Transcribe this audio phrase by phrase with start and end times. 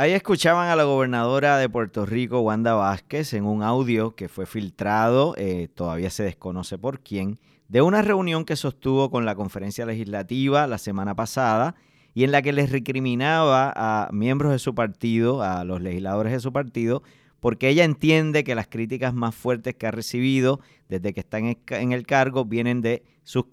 [0.00, 4.46] Ahí escuchaban a la gobernadora de Puerto Rico, Wanda Vázquez, en un audio que fue
[4.46, 9.84] filtrado, eh, todavía se desconoce por quién, de una reunión que sostuvo con la conferencia
[9.84, 11.74] legislativa la semana pasada
[12.14, 16.40] y en la que les recriminaba a miembros de su partido, a los legisladores de
[16.40, 17.02] su partido,
[17.38, 21.92] porque ella entiende que las críticas más fuertes que ha recibido desde que está en
[21.92, 23.44] el cargo vienen de sus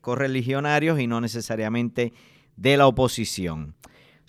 [0.00, 2.14] correligionarios y no necesariamente
[2.56, 3.74] de la oposición.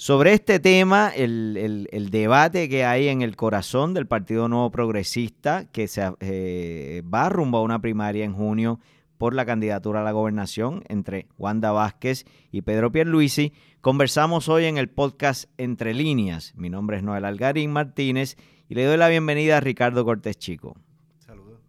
[0.02, 5.88] Sobre este tema, el, debate que hay en el corazón del Partido Nuevo Progresista, que
[5.88, 8.80] se eh, va rumbo a una primaria en junio
[9.20, 14.80] por la candidatura a la gobernación entre Wanda Vázquez y Pedro Pierluisi, conversamos hoy en
[14.80, 16.55] el podcast Entre Líneas.
[16.55, 18.38] Mi nombre es Noel Algarín Martínez
[18.70, 20.76] y le doy la bienvenida a Ricardo Cortés Chico.
[21.20, 21.60] Saludos.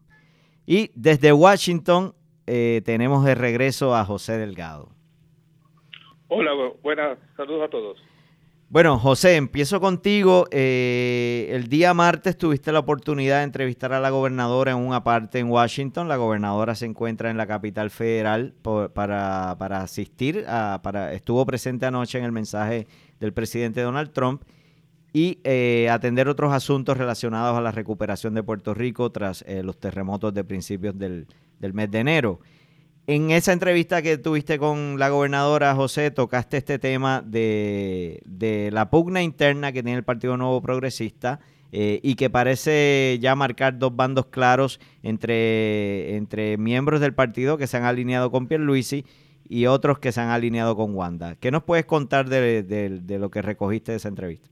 [0.65, 2.15] Y desde Washington
[2.47, 4.89] eh, tenemos de regreso a José Delgado.
[6.29, 6.53] Hola,
[6.83, 8.12] buenas, saludos a todos.
[8.73, 10.47] Bueno, José, empiezo contigo.
[10.51, 15.41] Eh, el día martes tuviste la oportunidad de entrevistar a la gobernadora en una parte
[15.41, 16.09] en Washington.
[16.09, 18.55] La gobernadora se encuentra en la capital federal
[18.95, 22.87] para, asistir, a, para, estuvo presente anoche en el mensaje
[23.21, 24.43] del presidente Donald Trump
[25.13, 29.79] y eh, atender otros asuntos relacionados a la recuperación de Puerto Rico tras eh, los
[29.79, 31.27] terremotos de principios del,
[31.59, 32.41] del mes de enero.
[33.09, 38.23] En esa entrevista que tuviste con la gobernadora José, tocaste este tema de,
[38.73, 41.41] la pugna interna que tiene el Partido Nuevo Progresista
[41.73, 47.67] eh, y que parece ya marcar dos bandos claros entre, entre miembros del partido que
[47.67, 49.05] se han alineado con Pierluisi
[49.49, 51.35] y otros que se han alineado con Wanda.
[51.35, 54.52] ¿Qué nos puedes contar de, de lo que recogiste de esa entrevista?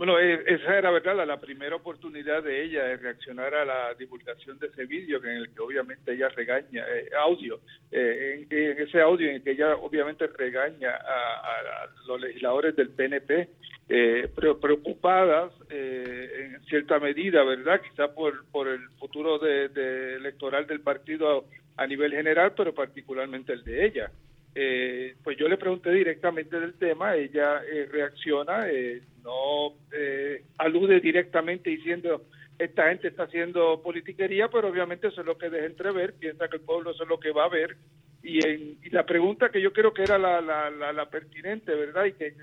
[0.00, 4.58] Bueno, e, esa era verdad la, primera oportunidad de ella de reaccionar a la divulgación
[4.58, 7.60] de ese vídeo, en el que obviamente ella regaña, eh, audio,
[7.92, 13.50] eh, en, ese audio en el que ella obviamente regaña a, los legisladores del PNP,
[13.90, 17.82] eh, preocupadas eh, en cierta medida, ¿verdad?
[17.82, 19.66] Quizá por, por el futuro de,
[20.14, 21.44] electoral del partido
[21.76, 24.10] a nivel general, pero particularmente el de ella.
[24.54, 31.00] Eh, pues yo le pregunté directamente del tema, ella eh, reacciona, eh, no eh, alude
[31.00, 32.22] directamente diciendo
[32.58, 36.56] esta gente está haciendo politiquería, pero obviamente eso es lo que deja entrever, piensa que
[36.56, 37.76] el pueblo eso es lo que va a ver.
[38.22, 42.04] Y, en, la pregunta que yo creo que era la, la, pertinente, ¿verdad?
[42.04, 42.34] Y que,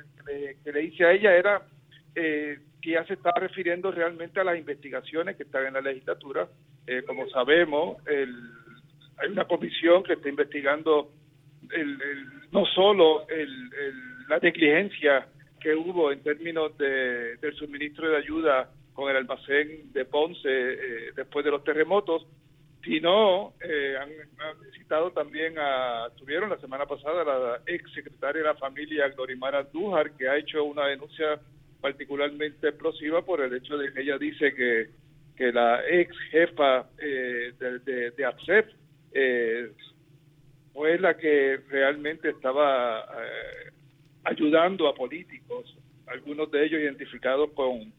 [0.72, 1.62] le, hice a ella era
[2.16, 2.60] que
[2.92, 6.48] ya se está refiriendo realmente a las investigaciones que están en la legislatura.
[7.06, 8.34] como sabemos, el,
[9.18, 11.12] hay una comisión que está investigando
[11.72, 11.98] el,
[12.52, 13.70] no solo el,
[14.28, 15.28] la negligencia
[15.60, 21.12] que hubo en términos de, del suministro de ayuda con el almacén de Ponce eh,
[21.16, 22.26] después de los terremotos,
[22.84, 24.10] sino eh, han,
[24.74, 30.12] citado también a, tuvieron la semana pasada la ex secretaria de la familia Glorimara Andújar,
[30.12, 31.40] que ha hecho una denuncia
[31.82, 34.90] particularmente explosiva por el hecho de que ella dice que,
[35.36, 38.70] que la ex jefa eh, de, de, de APSEP
[39.14, 39.72] eh,
[40.74, 43.72] fue la que realmente estaba eh,
[44.28, 45.76] ayudando a políticos,
[46.08, 47.94] algunos de ellos identificados con,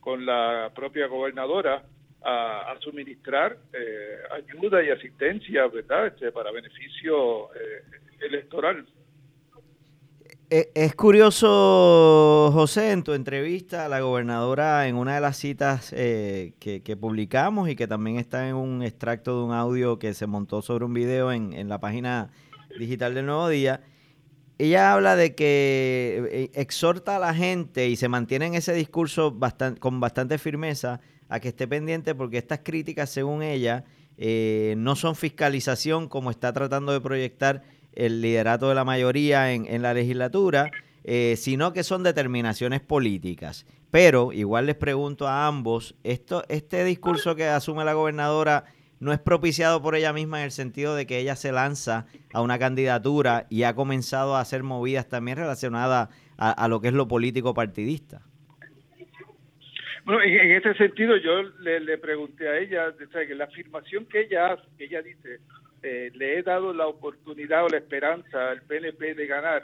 [0.00, 1.84] con la propia gobernadora,
[2.20, 7.82] a, suministrar eh, ayuda y asistencia, ¿verdad?, este, para beneficio eh,
[8.20, 8.84] electoral.
[10.50, 15.92] Eh, es curioso, José, en tu entrevista a la gobernadora, en una de las citas
[15.94, 20.26] eh, que, publicamos y que también está en un extracto de un audio que se
[20.26, 22.30] montó sobre un video en, la página
[22.78, 23.82] digital del Nuevo Día,
[24.58, 29.38] ella habla de que eh, exhorta a la gente y se mantiene en ese discurso
[29.78, 33.84] con bastante firmeza a que esté pendiente porque estas críticas, según ella,
[34.76, 37.62] no son fiscalización como está tratando de proyectar
[37.98, 40.70] el liderato de la mayoría en, la legislatura,
[41.02, 43.66] eh, sino que son determinaciones políticas.
[43.90, 48.66] Pero igual les pregunto a ambos, esto, este discurso que asume la gobernadora
[49.00, 52.42] no es propiciado por ella misma en el sentido de que ella se lanza a
[52.42, 57.08] una candidatura y ha comenzado a hacer movidas también relacionadas a, lo que es lo
[57.08, 58.22] político partidista.
[60.04, 64.62] Bueno, en, ese sentido yo le, pregunté a ella, que la afirmación que ella hace,
[64.78, 65.40] que ella dice,
[65.82, 69.62] eh, le he dado la oportunidad o la esperanza al PNP de ganar,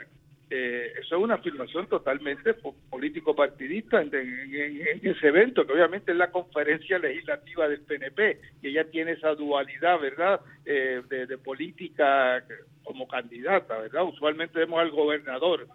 [0.49, 2.53] eh, eso es una afirmación totalmente
[2.89, 9.13] político-partidista en, ese evento, que obviamente es la conferencia legislativa del PNP, y ella tiene
[9.13, 12.43] esa dualidad, ¿verdad?, eh, de, política
[12.83, 14.03] como candidata, ¿verdad?
[14.03, 15.67] Usualmente vemos al gobernador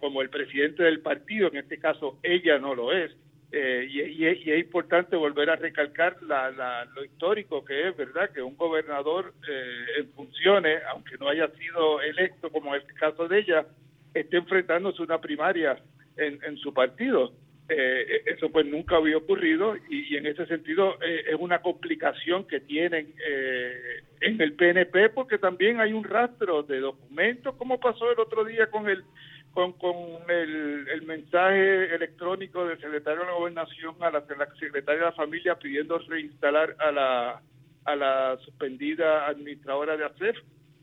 [0.00, 3.12] como el presidente del partido, en este caso ella no lo es.
[3.54, 8.30] Eh, y, es importante volver a recalcar lo histórico que es, ¿verdad?
[8.30, 13.28] Que un gobernador eh, en funciones, aunque no haya sido electo como es el caso
[13.28, 13.66] de ella,
[14.14, 15.78] esté enfrentándose una primaria
[16.16, 17.32] en, su partido.
[17.68, 22.60] Eh, eso pues nunca había ocurrido y, en ese sentido eh, es una complicación que
[22.60, 28.18] tienen eh, en el PNP porque también hay un rastro de documentos como pasó el
[28.18, 29.04] otro día con el
[29.52, 29.96] con, con
[30.28, 35.12] el, el mensaje electrónico del secretario de la gobernación a la, la secretaria de la
[35.12, 37.42] familia pidiendo reinstalar a la
[37.84, 40.36] a la suspendida administradora de ACEF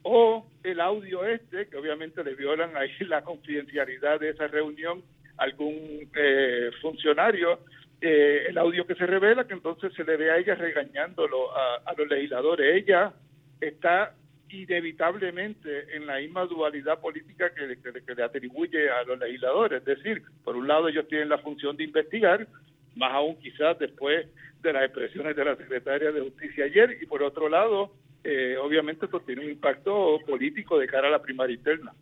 [0.03, 5.03] o el audio este, que obviamente le violan ahí la confidencialidad de esa reunión
[5.37, 7.59] algún eh, funcionario,
[8.01, 11.93] eh, el audio que se revela que entonces se le ve a ella regañándolo a,
[11.97, 12.75] los legisladores.
[12.75, 13.13] Ella
[13.59, 14.15] está
[14.49, 19.79] inevitablemente en la misma dualidad política que, que, le atribuye a los legisladores.
[19.79, 22.47] Es decir, por un lado ellos tienen la función de investigar,
[22.95, 24.27] más aún quizás después
[24.61, 27.93] de las expresiones de la secretaria de Justicia ayer, y por otro lado,
[28.23, 31.93] eh, obviamente esto tiene un impacto político de cara a la primaria interna.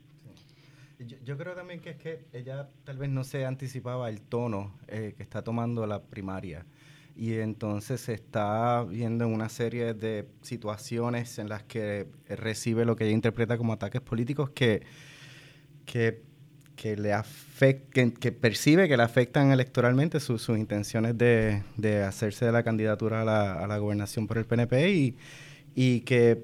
[1.24, 5.14] Yo, creo también que es que ella tal vez no se anticipaba el tono eh,
[5.16, 6.66] que está tomando la primaria
[7.16, 12.96] y entonces se está viendo en una serie de situaciones en las que recibe lo
[12.96, 14.84] que ella interpreta como ataques políticos que,
[15.86, 16.22] que,
[16.76, 22.52] que le afecten, que, percibe que le afectan electoralmente sus intenciones de, de, hacerse de
[22.52, 25.18] la candidatura a la, a la gobernación por el PNP y
[25.80, 26.44] y que,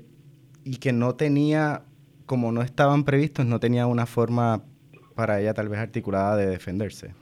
[0.63, 1.81] y que no tenía,
[2.27, 4.61] como no estaban previstos, no tenía una forma
[5.15, 7.15] para ella tal vez articulada de defenderse.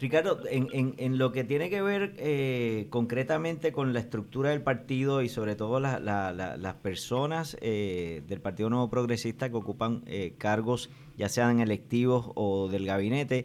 [0.00, 4.62] Ricardo, en, en, en lo que tiene que ver eh, concretamente con la estructura del
[4.62, 10.88] partido y sobre todo las personas eh, del Partido Nuevo Progresista que ocupan eh, cargos
[11.18, 13.44] ya sean electivos o del gabinete,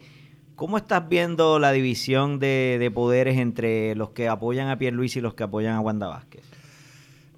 [0.55, 5.17] ¿cómo estás viendo la división de, de poderes entre los que apoyan a Pierre Luis
[5.17, 6.52] y los que apoyan a Wanda Vázquez?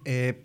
[0.06, 0.44] Eh,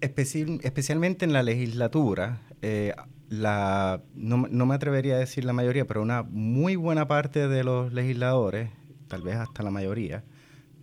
[0.00, 2.94] especialmente en la legislatura, eh,
[3.28, 7.92] la, no, me atrevería a decir la mayoría, pero una muy buena parte de los
[7.92, 8.70] legisladores,
[9.08, 10.24] tal vez hasta la mayoría,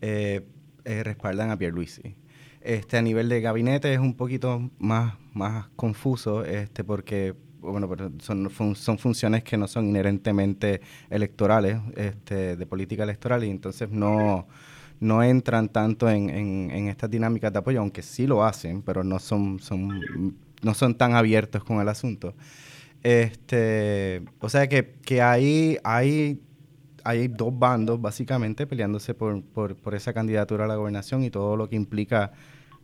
[0.01, 0.45] eh,
[0.83, 2.15] respaldan a Pierluisi.
[2.61, 7.89] Este, a nivel de gabinete es un poquito más, más confuso, este, porque bueno,
[8.19, 14.47] son, son funciones que no son inherentemente electorales, este, de política electoral, y entonces no
[14.99, 19.19] no entran tanto en, en, estas dinámicas de apoyo, aunque sí lo hacen, pero no
[19.19, 22.33] son, son, no son tan abiertos con el asunto.
[23.03, 26.41] Este, o sea que, que hay, hay,
[27.03, 31.55] hay dos bandos básicamente peleándose por, por, por esa candidatura a la gobernación y todo
[31.55, 32.31] lo que implica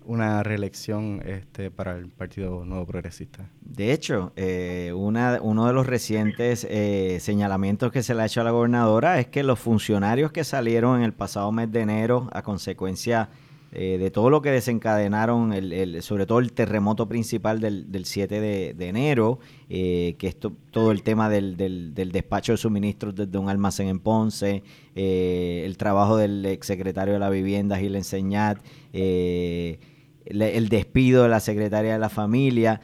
[0.06, 3.50] una reelección este, para el Partido Nuevo Progresista.
[3.62, 8.42] De hecho, eh, una, uno de los recientes eh, señalamientos que se le ha hecho
[8.42, 12.30] a la gobernadora es que los funcionarios que salieron en el pasado mes de enero
[12.34, 13.30] a consecuencia
[13.72, 18.40] eh, de todo lo que desencadenaron, el, sobre todo el terremoto principal del, del 7
[18.40, 23.50] de, enero, que es todo el tema del, del, del, despacho de suministros desde un
[23.50, 24.62] almacén en Ponce,
[24.94, 28.60] el trabajo del exsecretario de la Vivienda, Gil Enseñat,
[28.94, 29.80] eh,
[30.25, 32.82] el despido de la secretaria de la familia.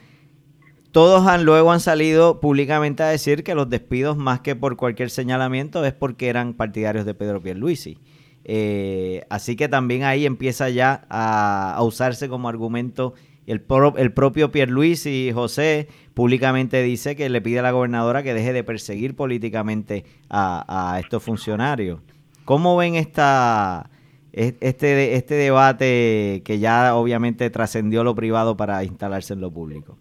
[0.92, 5.12] Todos han, luego han salido públicamente a decir que los despidos, más que por cualquier
[5.12, 8.00] señalamiento, es porque eran partidarios de Pedro Pierluisi.
[8.44, 13.14] Eh, así que también ahí empieza ya a, usarse como argumento
[13.46, 18.64] el, propio Pierluisi, José, públicamente dice que le pide a la gobernadora que deje de
[18.64, 22.00] perseguir políticamente a, a estos funcionarios.
[22.46, 23.90] ¿Cómo ven esta,
[24.40, 29.98] este, este debate que ya obviamente trascendió lo privado para instalarse en lo público?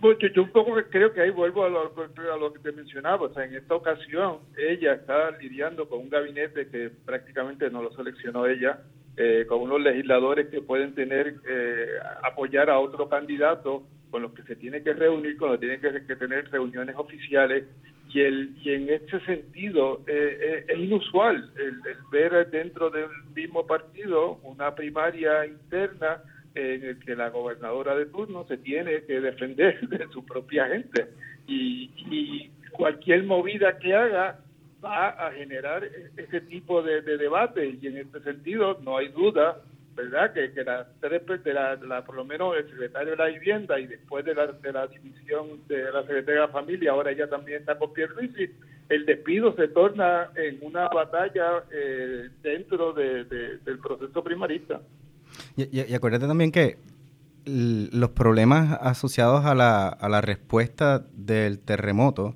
[0.00, 3.26] Pues yo, un poco creo que ahí vuelvo a lo, a lo, que te mencionaba.
[3.26, 7.92] O sea, en esta ocasión ella está lidiando con un gabinete que prácticamente no lo
[7.92, 8.80] seleccionó ella,
[9.16, 11.86] eh, con unos legisladores que pueden tener, eh,
[12.22, 16.06] apoyar a otro candidato con los que se tiene que reunir, con los que tiene
[16.06, 17.64] que tener reuniones oficiales
[18.12, 23.66] y, el, y en ese sentido eh, eh, es inusual el, ver dentro del mismo
[23.66, 26.22] partido una primaria interna
[26.54, 31.06] en el que la gobernadora de turno se tiene que defender de su propia gente.
[31.46, 34.40] Y, y cualquier movida que haga
[34.84, 35.84] va a generar
[36.16, 39.62] ese tipo de, de debate y en este sentido no hay duda
[40.02, 40.32] ¿verdad?
[40.32, 40.86] Que, que la,
[41.76, 44.72] de la, por lo menos el secretario de la vivienda y después de la, de
[44.72, 48.50] la división de la secretaria de la familia, ahora ella también está con Pierluisi,
[48.88, 54.80] el despido se torna en una batalla eh, dentro de, del proceso primarista.
[55.56, 56.76] Y, y, acuérdate también que
[57.44, 62.34] los problemas asociados a la, a la respuesta del terremoto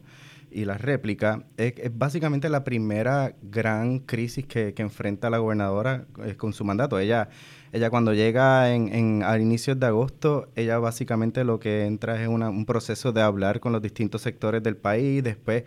[0.55, 6.37] y la réplica es, básicamente la primera gran crisis que, que enfrenta la gobernadora eh,
[6.37, 6.99] con su mandato.
[6.99, 7.29] Ella,
[7.73, 12.29] ella cuando llega en, en, al inicio de agosto, ella básicamente lo que entra es
[12.29, 15.65] una, un proceso de hablar con los distintos sectores del país, después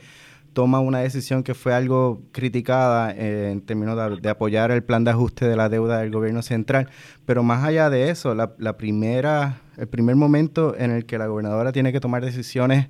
[0.54, 5.12] toma una decisión que fue algo criticada eh, en términos de, apoyar el plan de
[5.12, 6.90] ajuste de la deuda del gobierno central.
[7.26, 11.74] Pero más allá de eso, la, primera, el primer momento en el que la gobernadora
[11.74, 12.88] tiene que tomar decisiones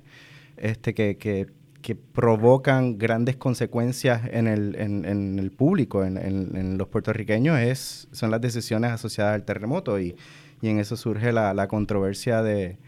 [0.56, 1.57] este, que, que,
[1.94, 8.92] provocan grandes consecuencias en el, en, el público, en, los puertorriqueños, es, son las decisiones
[8.92, 9.98] asociadas al terremoto.
[10.00, 10.16] Y,
[10.62, 12.78] en eso surge la, controversia de,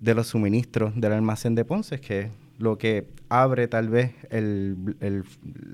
[0.00, 4.76] los suministros del almacén de Ponce, que lo que abre tal vez el,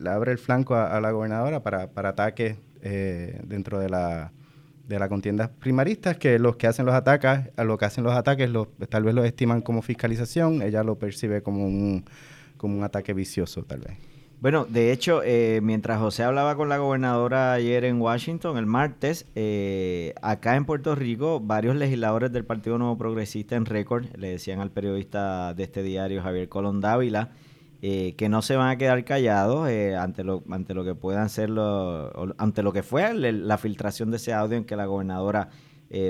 [0.07, 4.33] abre el flanco a, la gobernadora para, ataques eh, dentro de la
[4.89, 8.15] de la contienda primarista que los que hacen los ataques, a lo que hacen los
[8.15, 12.07] ataques, los, tal vez lo estiman como fiscalización, ella lo percibe como un,
[12.59, 13.97] como un ataque vicioso, tal vez.
[14.41, 19.27] Bueno, de hecho, eh, mientras José hablaba con la gobernadora ayer en Washington, el martes,
[19.35, 24.61] eh, acá en Puerto Rico, varios legisladores del Partido Nuevo Progresista en récord le decían
[24.61, 27.33] al periodista de este diario, Javier Colón Dávila,
[27.83, 31.51] eh, que no se van a quedar callados ante, lo, ante lo que puedan ser,
[31.51, 35.51] lo, ante lo que fue la filtración de ese audio en que la gobernadora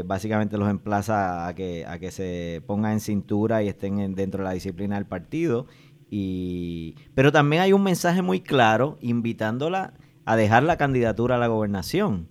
[0.05, 4.49] básicamente los emplaza a que, a que se pongan en cintura y estén dentro de
[4.49, 5.67] la disciplina del partido
[6.11, 11.47] y, pero también hay un mensaje muy claro invitándola a dejar la candidatura a la
[11.47, 12.29] gobernación.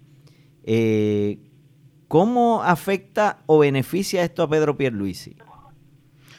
[0.64, 1.40] Eh,
[2.08, 5.36] ¿Cómo afecta o beneficia esto a Pedro Pierluisi?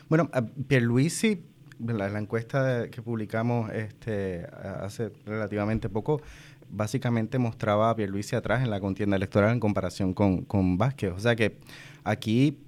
[0.09, 0.31] Bueno,
[0.67, 1.45] Pierluisi,
[1.79, 4.47] la, la encuesta que publicamos este,
[4.81, 6.23] hace relativamente poco,
[6.71, 11.13] básicamente mostraba a Pierluisi atrás en la contienda electoral en comparación con, con Vázquez.
[11.13, 11.59] O sea que
[12.05, 12.59] aquí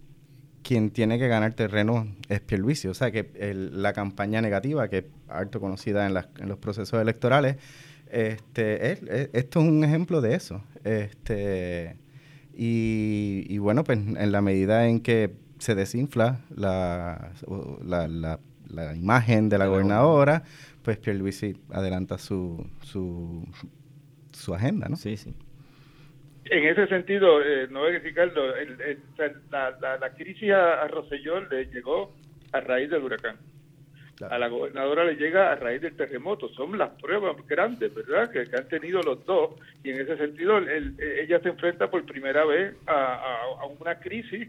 [0.63, 2.89] quien tiene que ganar terreno es Pierluisi.
[2.89, 3.31] O sea que
[3.73, 7.57] la campaña negativa, que es harto conocida en, en los procesos electorales,
[8.11, 8.93] este,
[9.39, 10.63] esto es un ejemplo de eso.
[10.85, 11.97] Este,
[12.53, 17.33] y, bueno, pues en la medida en que se desinfla la,
[17.83, 18.39] la,
[18.69, 20.43] la, imagen de la gobernadora,
[20.83, 23.47] pues Pierluisi adelanta su, su,
[24.33, 24.97] su agenda, ¿no?
[24.97, 25.35] Sí, sí
[26.45, 28.55] en ese sentido, eh, no voy Ricardo,
[29.51, 32.15] la, la, crisis a, Rosellón le llegó
[32.53, 33.37] a raíz del huracán.
[34.29, 36.49] A la gobernadora le llega a raíz del terremoto.
[36.51, 39.53] Son las pruebas grandes, ¿verdad?, que, han tenido los dos.
[39.83, 44.49] Y en ese sentido, ella se enfrenta por primera vez a, una crisis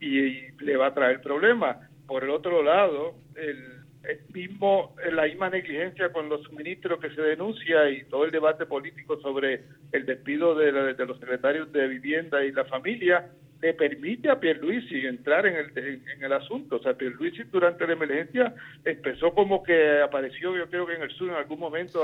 [0.00, 1.78] y, le va a traer problemas.
[2.06, 7.20] Por el otro lado, el el mismo, la misma negligencia con los suministros que se
[7.20, 9.62] denuncia y todo el debate político sobre
[9.92, 15.44] el despido de, los secretarios de vivienda y la familia le permite a Pierluisi entrar
[15.44, 16.76] en el, en, el asunto.
[16.76, 21.10] O sea, Pierluisi durante la emergencia empezó como que apareció, yo creo que en el
[21.10, 22.00] sur en algún momento.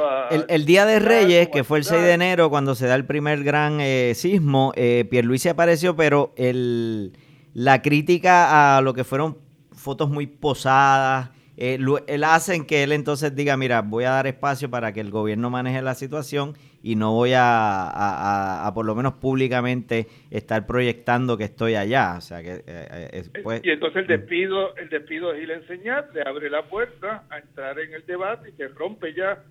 [0.49, 3.45] el, Día de Reyes, que fue el 6 de enero, cuando se da el primer
[3.45, 7.13] gran eh, sismo, eh, Pierluisi apareció, pero el,
[7.55, 9.39] la crítica a lo que fueron
[9.73, 14.27] fotos muy posadas, eh, él hace en que él entonces diga, mira, voy a dar
[14.27, 19.15] espacio para que el gobierno maneje la situación y no voy a, por lo menos
[19.15, 22.17] públicamente estar proyectando que estoy allá.
[22.19, 26.11] O sea que eh, eh, pues, y entonces el despido, el despido de Gil Enseñar
[26.13, 29.43] le abre la puerta a entrar en el debate y se rompe ya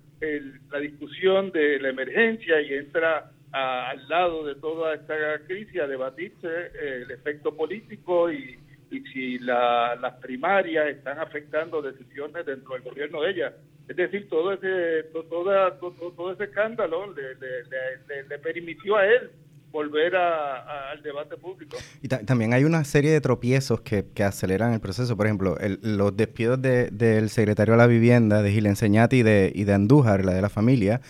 [0.70, 5.14] la discusión de la emergencia y entra al lado de toda esta
[5.46, 6.48] crisis a debatirse
[6.80, 8.58] el efecto político y
[8.94, 13.52] y si las primarias están afectando decisiones dentro del gobierno de ella.
[13.88, 19.30] Es decir, todo ese, todo, ese escándalo le, permitió a él
[19.70, 21.76] volver al debate público.
[22.00, 25.16] Y también hay una serie de tropiezos que, aceleran el proceso.
[25.16, 29.64] Por ejemplo, los despidos del secretario de la vivienda, de Gil Enseñati y de, y
[29.64, 31.00] de Andújar, la de la familia,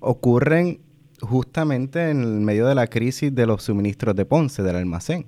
[0.00, 0.80] ocurren
[1.20, 5.26] justamente en medio de la crisis de los suministros de Ponce, del almacén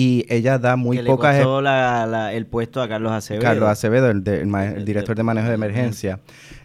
[0.00, 1.44] y ella da muy pocas...
[1.44, 3.42] Le el puesto a Carlos Acevedo.
[3.42, 4.22] Carlos Acevedo, el,
[4.84, 6.20] director de manejo de emergencia.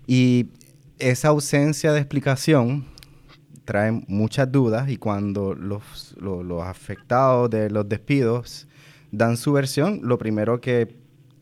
[0.06, 0.50] Y
[1.00, 2.86] esa ausencia de explicación
[3.66, 8.68] trae muchas dudas y cuando los, los, afectados de los despidos
[9.12, 10.96] dan su versión, lo primero que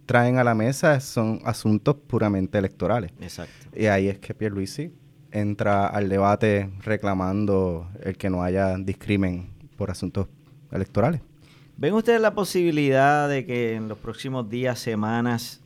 [0.05, 3.12] traen a la mesa son asuntos puramente electorales.
[3.19, 3.77] Exacto.
[3.77, 4.93] Y ahí es que Pierluisi
[5.29, 10.29] entra al debate reclamando el que no haya discrimen por asuntos
[10.71, 11.19] electorales.
[11.81, 15.63] ¿Ven ustedes la posibilidad de que en los próximos días, semanas,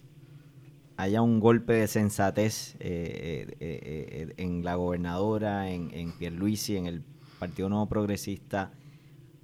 [0.95, 6.85] haya un golpe de sensatez eh, eh, eh, en la gobernadora, en, en Pierluisi, en
[6.85, 7.03] el
[7.37, 8.71] Partido Nuevo Progresista?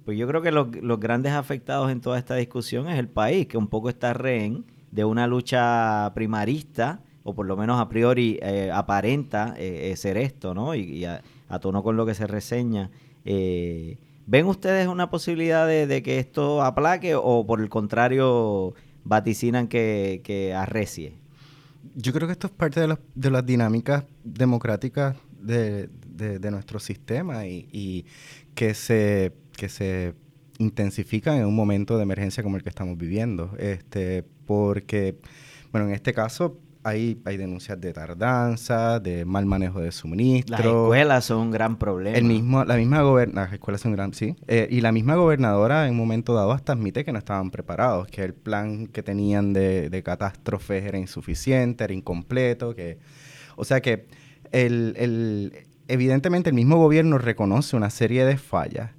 [0.06, 3.58] Pues yo creo que los, grandes afectados en toda esta discusión es el país, que
[3.58, 8.40] un poco está rehén de una lucha primarista, o por lo menos a priori
[8.72, 9.56] aparenta
[9.94, 10.74] ser esto, ¿no?
[10.74, 11.20] Y, a,
[11.60, 12.90] tono con lo que se reseña.
[14.26, 18.74] ¿Ven ustedes una posibilidad de, que esto aplaque o por el contrario
[19.04, 21.14] vaticinan que, arrecie?
[21.94, 27.68] Yo creo que esto es parte de, las dinámicas democráticas de, de, nuestro sistema y,
[27.72, 28.06] y,
[28.54, 30.14] que, se, que se
[30.58, 33.50] intensifican en un momento de emergencia como el que estamos viviendo.
[33.58, 35.18] Este, porque,
[35.72, 40.56] bueno, en este caso hay, hay denuncias de tardanza, de mal manejo de suministro.
[40.56, 42.16] Las escuelas son un gran problema.
[42.16, 44.36] El mismo, la misma las escuelas son un gran, sí.
[44.48, 48.08] Eh, y la misma gobernadora en un momento dado hasta admite que no estaban preparados,
[48.08, 52.98] que el plan que tenían de, de catástrofes era insuficiente, era incompleto, que...
[53.56, 54.06] O sea que
[54.50, 58.90] el, el, evidentemente el mismo gobierno reconoce una serie de fallas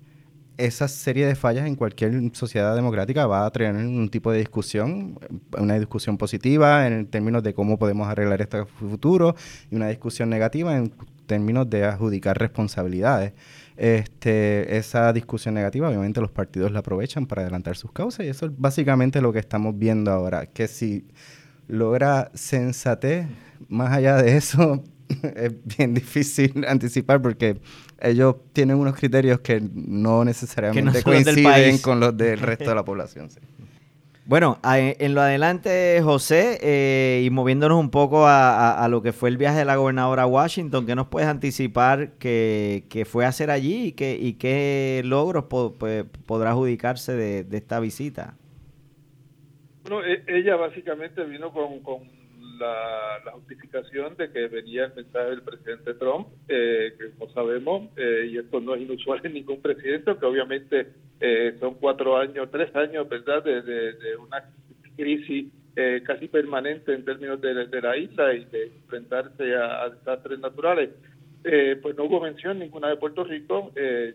[0.57, 5.19] esa serie de fallas en cualquier sociedad democrática va a traer un tipo de discusión,
[5.57, 9.36] una discusión positiva en términos de cómo podemos arreglar este futuro
[9.72, 10.93] y una discusión negativa en
[11.25, 13.33] términos de adjudicar responsabilidades.
[13.75, 18.45] Este, esa discusión negativa, obviamente los partidos la aprovechan para adelantar sus causas y eso
[18.45, 21.07] es básicamente lo que estamos viendo ahora, que si
[21.67, 23.25] logra sensatez,
[23.69, 24.83] más allá de eso,
[25.36, 27.58] es bien difícil anticipar porque
[28.00, 33.29] ellos tienen unos criterios que no necesariamente coinciden con los del resto de la población.
[34.25, 39.36] Bueno, en lo adelante, José, eh, y moviéndonos un poco a, lo que fue el
[39.36, 43.88] viaje de la gobernadora a Washington, ¿qué nos puedes anticipar que, fue a hacer allí
[43.88, 48.38] y, que, y qué logros podrá adjudicarse de, esta visita?
[49.84, 51.84] Bueno, e, ella básicamente vino con
[52.57, 58.29] la, justificación de que venía el mensaje del presidente Trump, eh, que como sabemos, eh,
[58.31, 60.88] y esto no es inusual en ningún presidente, que obviamente
[61.19, 64.43] eh, son cuatro años, tres años, ¿verdad?, de, una
[64.95, 65.51] crisis
[66.06, 70.91] casi permanente en términos de, la isla y de enfrentarse a, desastres naturales.
[71.41, 73.71] pues no hubo mención ninguna de Puerto Rico,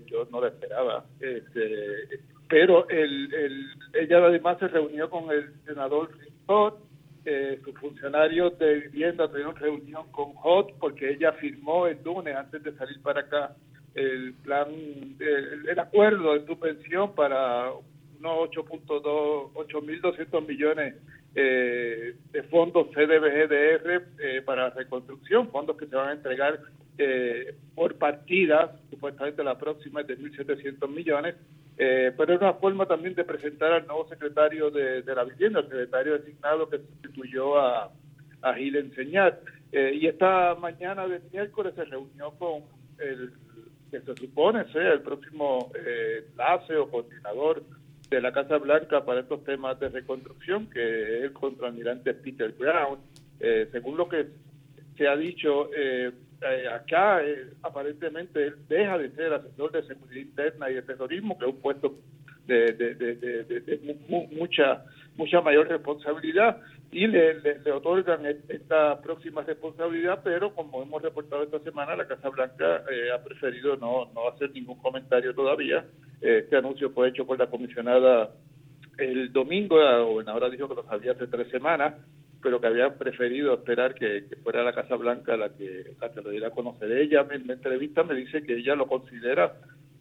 [0.07, 1.05] yo no la esperaba.
[1.19, 6.11] Este, pero el, el, ella además se reunió con el senador
[6.45, 6.88] Scott,
[7.31, 12.63] eh, sus funcionarios de vivienda tuvieron reunión con HOT porque ella firmó el lunes antes
[12.63, 13.55] de salir para acá
[13.95, 14.69] el plan,
[15.19, 17.71] el, acuerdo de subvención para
[18.19, 20.95] unos 8.2, 8.200 millones
[21.35, 26.59] eh, de fondos CDBGDR eh, para reconstrucción, fondos que se van a entregar
[26.97, 31.35] eh, por partida, supuestamente la próxima es de 1.700 millones,
[31.79, 35.69] eh, pero es una forma también de presentar al nuevo secretario de, la vivienda, el
[35.69, 37.93] secretario designado que sustituyó a,
[38.43, 39.41] a Gil Enseñar.
[39.71, 42.63] Eh, y esta mañana de miércoles se reunió con
[42.99, 43.33] el
[43.91, 47.63] que se supone sea el próximo eh, enlace o coordinador
[48.11, 52.99] de la Casa Blanca para estos temas de reconstrucción, que es el contraalmirante Peter Brown.
[53.71, 54.27] según lo que
[54.99, 60.21] se ha dicho, eh, eh, acá eh, aparentemente él deja de ser asesor de seguridad
[60.21, 61.95] interna y de terrorismo, que es un puesto
[62.47, 63.97] de, de,
[64.31, 64.85] mucha
[65.17, 71.59] mucha mayor responsabilidad y le, le, otorgan esta próxima responsabilidad, pero como hemos reportado esta
[71.59, 75.85] semana, la Casa Blanca eh, ha preferido no, no hacer ningún comentario todavía.
[76.21, 78.31] este anuncio fue hecho por la comisionada
[78.99, 81.95] el domingo, la gobernadora dijo que lo sabía hace tres semanas,
[82.43, 86.31] pero que había preferido esperar que, fuera la Casa Blanca la que, la que lo
[86.31, 86.91] diera a conocer.
[86.93, 89.55] Ella en la entrevista me dice que ella lo considera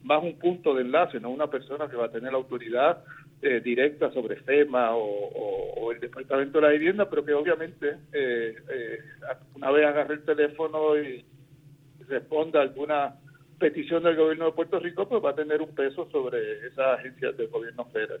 [0.04, 3.04] más un punto de enlace, no una persona que va a tener la autoridad
[3.42, 8.98] eh, directa sobre FEMA o, el Departamento de la Vivienda, pero que obviamente eh, eh,
[9.54, 11.24] una vez agarre el teléfono y
[12.06, 13.14] responda alguna
[13.58, 17.36] petición del gobierno de Puerto Rico, pues va a tener un peso sobre esas agencias
[17.36, 18.20] del gobierno federal.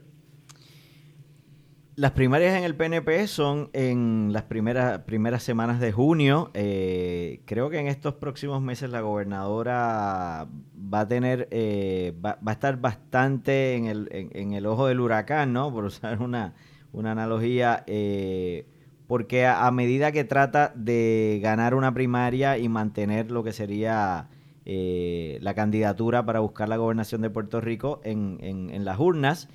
[1.98, 6.52] Las primarias en el PNP son en las primeras, primeras semanas de junio.
[6.54, 12.52] Eh, creo que en estos próximos meses la gobernadora va a tener, eh, va, a
[12.52, 15.72] estar bastante en el, en, el ojo del huracán, ¿no?
[15.72, 16.54] Por usar una,
[16.92, 18.68] una analogía, eh,
[19.08, 24.28] porque a, medida que trata de ganar una primaria y mantener lo que sería
[24.64, 29.48] la candidatura para buscar la gobernación de Puerto Rico en, en, en las urnas,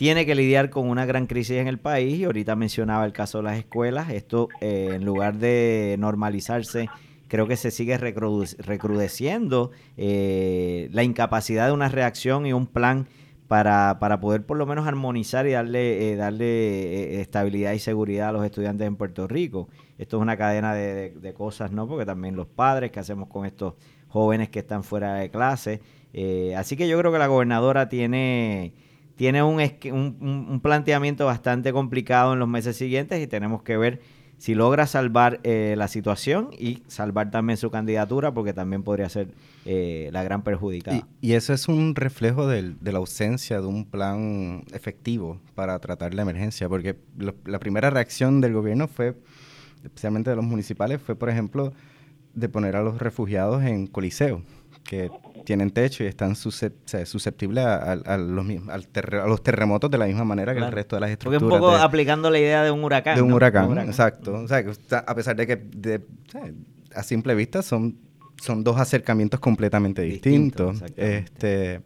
[0.00, 3.36] tiene que lidiar con una gran crisis en el país y ahorita mencionaba el caso
[3.36, 4.08] de las escuelas.
[4.08, 6.88] Esto, eh, en lugar de normalizarse,
[7.28, 13.08] creo que se sigue recrudeciendo eh, la incapacidad de una reacción y un plan
[13.46, 18.32] para, para poder por lo menos armonizar y darle, eh, darle estabilidad y seguridad a
[18.32, 19.68] los estudiantes en Puerto Rico.
[19.98, 21.86] Esto es una cadena de, de, cosas, ¿no?
[21.86, 23.74] Porque también los padres, ¿qué hacemos con estos
[24.08, 25.82] jóvenes que están fuera de clase?
[26.56, 28.72] así que yo creo que la gobernadora tiene
[29.20, 34.00] tiene un, un, planteamiento bastante complicado en los meses siguientes y tenemos que ver
[34.38, 39.28] si logra salvar eh, la situación y salvar también su candidatura, porque también podría ser
[39.66, 41.06] eh, la gran perjudicada.
[41.20, 46.22] Y, eso es un reflejo de la ausencia de un plan efectivo para tratar la
[46.22, 46.96] emergencia, porque
[47.44, 49.18] la primera reacción del gobierno fue
[49.84, 51.74] especialmente de los municipales, fue, por ejemplo,
[52.32, 54.40] de poner a los refugiados en coliseo,
[54.84, 55.10] que
[55.44, 60.60] tienen techo y están susceptibles a, los, a, los, terremotos de la misma manera que
[60.60, 61.40] el resto de las estructuras.
[61.40, 63.16] Porque un poco aplicando la idea de un huracán.
[63.16, 64.34] De un, huracán, exacto.
[64.34, 64.64] O sea,
[65.06, 66.02] a pesar de que
[66.94, 67.98] a simple vista son,
[68.40, 70.82] son dos acercamientos completamente distintos.
[70.96, 71.82] este,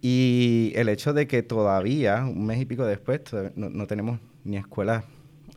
[0.00, 3.22] y el hecho de que todavía, un mes y pico después,
[3.54, 5.04] no, no tenemos ni escuelas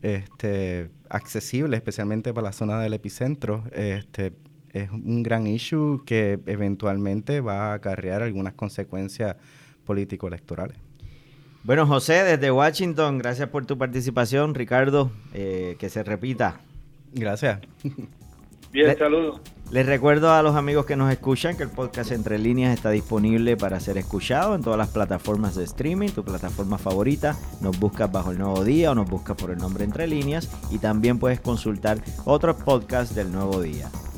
[0.02, 4.34] este, accesibles, especialmente para la zona del epicentro, este,
[4.74, 9.36] es un gran issue que eventualmente va a acarrear algunas consecuencias
[9.86, 10.78] político-electorales.
[11.64, 14.56] Bueno, José, desde Washington, gracias por tu participación.
[14.56, 16.62] Ricardo, eh, que se repita.
[17.14, 17.60] Gracias.
[18.72, 19.42] Bien, saludos.
[19.72, 23.56] Les recuerdo a los amigos que nos escuchan que el podcast Entre Líneas está disponible
[23.56, 27.36] para ser escuchado en todas las plataformas de streaming, tu plataforma favorita.
[27.62, 30.80] Nos buscas bajo el nuevo día o nos buscas por el nombre Entre Líneas y
[30.80, 33.90] también puedes consultar otros podcasts del nuevo día.